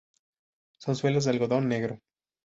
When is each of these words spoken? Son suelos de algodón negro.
Son 0.79 0.95
suelos 0.95 1.25
de 1.25 1.29
algodón 1.29 1.67
negro. 1.69 1.99